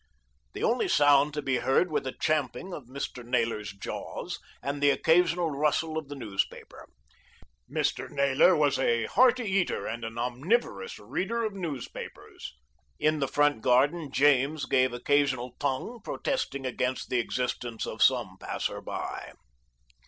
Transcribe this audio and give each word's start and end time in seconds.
The 0.53 0.63
only 0.63 0.87
sound 0.87 1.31
to 1.35 1.43
be 1.43 1.57
heard 1.57 1.91
were 1.91 1.99
the 1.99 2.13
champing 2.19 2.73
of 2.73 2.85
Mr. 2.87 3.23
Naylor's 3.23 3.71
jaws, 3.71 4.39
and 4.63 4.81
the 4.81 4.89
occasional 4.89 5.51
rustle 5.51 5.95
of 5.95 6.07
the 6.09 6.15
newspaper. 6.15 6.89
Mr. 7.69 8.09
Naylor 8.09 8.55
was 8.55 8.79
a 8.79 9.05
hearty 9.05 9.43
eater 9.43 9.85
and 9.85 10.03
an 10.03 10.17
omnivorous 10.17 10.97
reader 10.97 11.45
of 11.45 11.53
newspapers. 11.53 12.51
In 12.97 13.19
the 13.19 13.27
front 13.27 13.61
garden 13.61 14.11
James 14.11 14.65
gave 14.65 14.91
occasional 14.91 15.51
tongue, 15.59 15.99
protesting 16.03 16.65
against 16.65 17.11
the 17.11 17.19
existence 17.19 17.85
of 17.85 18.01
some 18.01 18.37
passer 18.39 18.81
by. 18.81 19.33